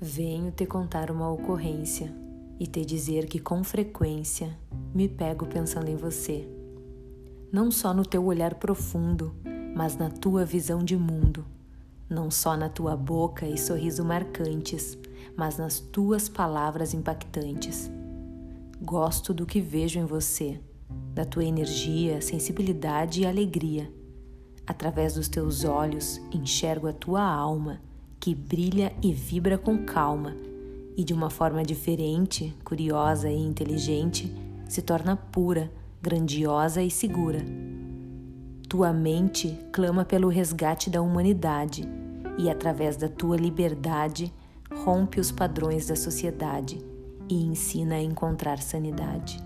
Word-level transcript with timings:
Venho 0.00 0.52
te 0.52 0.64
contar 0.64 1.10
uma 1.10 1.28
ocorrência 1.28 2.14
e 2.56 2.68
te 2.68 2.84
dizer 2.84 3.26
que 3.26 3.40
com 3.40 3.64
frequência 3.64 4.56
me 4.94 5.08
pego 5.08 5.44
pensando 5.44 5.88
em 5.88 5.96
você. 5.96 6.48
Não 7.50 7.68
só 7.72 7.92
no 7.92 8.06
teu 8.06 8.24
olhar 8.24 8.54
profundo, 8.54 9.34
mas 9.74 9.96
na 9.96 10.08
tua 10.08 10.44
visão 10.44 10.84
de 10.84 10.96
mundo. 10.96 11.44
Não 12.08 12.30
só 12.30 12.56
na 12.56 12.68
tua 12.68 12.96
boca 12.96 13.44
e 13.44 13.58
sorriso 13.58 14.04
marcantes, 14.04 14.96
mas 15.36 15.58
nas 15.58 15.80
tuas 15.80 16.28
palavras 16.28 16.94
impactantes. 16.94 17.90
Gosto 18.80 19.34
do 19.34 19.44
que 19.44 19.60
vejo 19.60 19.98
em 19.98 20.04
você, 20.04 20.60
da 21.12 21.24
tua 21.24 21.44
energia, 21.44 22.20
sensibilidade 22.20 23.22
e 23.22 23.26
alegria. 23.26 23.92
Através 24.64 25.14
dos 25.14 25.26
teus 25.26 25.64
olhos 25.64 26.20
enxergo 26.32 26.86
a 26.86 26.92
tua 26.92 27.24
alma 27.24 27.80
que 28.20 28.34
brilha 28.34 28.92
e 29.02 29.12
vibra 29.12 29.56
com 29.56 29.84
calma 29.84 30.34
e 30.98 31.04
de 31.04 31.14
uma 31.14 31.30
forma 31.30 31.62
diferente, 31.62 32.52
curiosa 32.64 33.30
e 33.30 33.36
inteligente, 33.36 34.34
se 34.68 34.82
torna 34.82 35.14
pura, 35.14 35.70
grandiosa 36.02 36.82
e 36.82 36.90
segura. 36.90 37.38
Tua 38.68 38.92
mente 38.92 39.56
clama 39.72 40.04
pelo 40.04 40.28
resgate 40.28 40.90
da 40.90 41.00
humanidade 41.00 41.88
e, 42.36 42.50
através 42.50 42.96
da 42.96 43.08
tua 43.08 43.36
liberdade, 43.36 44.34
rompe 44.84 45.20
os 45.20 45.30
padrões 45.30 45.86
da 45.86 45.94
sociedade 45.94 46.84
e 47.28 47.44
ensina 47.44 47.94
a 47.94 48.02
encontrar 48.02 48.58
sanidade. 48.58 49.40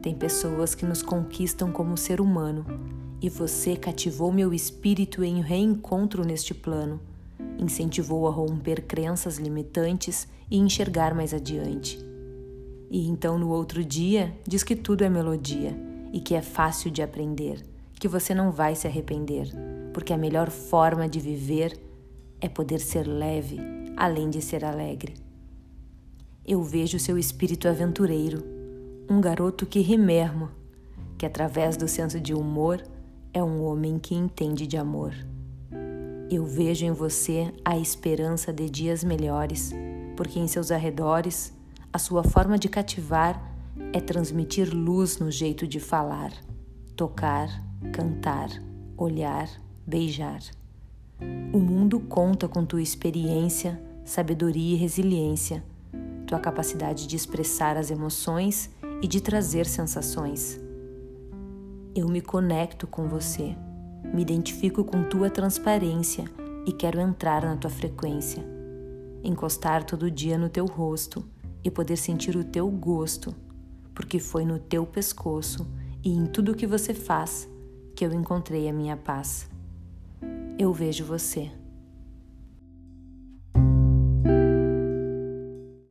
Tem 0.00 0.14
pessoas 0.14 0.72
que 0.72 0.86
nos 0.86 1.02
conquistam 1.02 1.72
como 1.72 1.96
ser 1.96 2.20
humano 2.20 2.64
e 3.20 3.28
você 3.28 3.74
cativou 3.76 4.32
meu 4.32 4.54
espírito 4.54 5.24
em 5.24 5.42
reencontro 5.42 6.24
neste 6.24 6.54
plano 6.54 7.00
incentivou 7.58 8.26
a 8.28 8.30
romper 8.30 8.82
crenças 8.82 9.36
limitantes 9.36 10.28
e 10.50 10.56
enxergar 10.56 11.14
mais 11.14 11.34
adiante. 11.34 11.98
E 12.90 13.06
então 13.08 13.38
no 13.38 13.50
outro 13.50 13.84
dia 13.84 14.32
diz 14.46 14.62
que 14.62 14.74
tudo 14.74 15.04
é 15.04 15.08
melodia 15.10 15.76
e 16.12 16.20
que 16.20 16.34
é 16.34 16.40
fácil 16.40 16.90
de 16.90 17.02
aprender, 17.02 17.62
que 17.98 18.08
você 18.08 18.34
não 18.34 18.50
vai 18.50 18.74
se 18.74 18.86
arrepender, 18.86 19.50
porque 19.92 20.12
a 20.12 20.18
melhor 20.18 20.48
forma 20.48 21.08
de 21.08 21.20
viver 21.20 21.78
é 22.40 22.48
poder 22.48 22.80
ser 22.80 23.06
leve, 23.06 23.58
além 23.96 24.30
de 24.30 24.40
ser 24.40 24.64
alegre. 24.64 25.14
Eu 26.46 26.62
vejo 26.62 26.98
seu 26.98 27.18
espírito 27.18 27.68
aventureiro, 27.68 28.42
um 29.10 29.20
garoto 29.20 29.66
que 29.66 29.80
rimermo, 29.80 30.48
que 31.18 31.26
através 31.26 31.76
do 31.76 31.88
senso 31.88 32.18
de 32.20 32.32
humor 32.32 32.82
é 33.34 33.42
um 33.42 33.62
homem 33.64 33.98
que 33.98 34.14
entende 34.14 34.66
de 34.66 34.76
amor. 34.76 35.12
Eu 36.30 36.44
vejo 36.44 36.84
em 36.84 36.92
você 36.92 37.50
a 37.64 37.78
esperança 37.78 38.52
de 38.52 38.68
dias 38.68 39.02
melhores, 39.02 39.72
porque 40.14 40.38
em 40.38 40.46
seus 40.46 40.70
arredores 40.70 41.54
a 41.90 41.98
sua 41.98 42.22
forma 42.22 42.58
de 42.58 42.68
cativar 42.68 43.42
é 43.94 44.00
transmitir 44.00 44.68
luz 44.74 45.18
no 45.18 45.30
jeito 45.30 45.66
de 45.66 45.80
falar, 45.80 46.30
tocar, 46.94 47.48
cantar, 47.94 48.50
olhar, 48.94 49.48
beijar. 49.86 50.40
O 51.50 51.58
mundo 51.58 51.98
conta 51.98 52.46
com 52.46 52.62
tua 52.62 52.82
experiência, 52.82 53.80
sabedoria 54.04 54.74
e 54.74 54.78
resiliência, 54.78 55.64
tua 56.26 56.38
capacidade 56.38 57.06
de 57.06 57.16
expressar 57.16 57.78
as 57.78 57.90
emoções 57.90 58.68
e 59.00 59.08
de 59.08 59.22
trazer 59.22 59.64
sensações. 59.64 60.60
Eu 61.94 62.06
me 62.06 62.20
conecto 62.20 62.86
com 62.86 63.08
você 63.08 63.56
me 64.12 64.22
identifico 64.22 64.84
com 64.84 65.02
tua 65.08 65.30
transparência 65.30 66.24
e 66.66 66.72
quero 66.72 67.00
entrar 67.00 67.42
na 67.42 67.56
tua 67.56 67.70
frequência. 67.70 68.44
Encostar 69.22 69.84
todo 69.84 70.10
dia 70.10 70.38
no 70.38 70.48
teu 70.48 70.66
rosto 70.66 71.24
e 71.64 71.70
poder 71.70 71.96
sentir 71.96 72.36
o 72.36 72.44
teu 72.44 72.68
gosto, 72.70 73.34
porque 73.94 74.18
foi 74.18 74.44
no 74.44 74.58
teu 74.58 74.86
pescoço 74.86 75.66
e 76.04 76.10
em 76.10 76.26
tudo 76.26 76.52
o 76.52 76.54
que 76.54 76.66
você 76.66 76.94
faz 76.94 77.48
que 77.94 78.04
eu 78.06 78.12
encontrei 78.12 78.68
a 78.68 78.72
minha 78.72 78.96
paz. 78.96 79.48
Eu 80.58 80.72
vejo 80.72 81.04
você. 81.04 81.50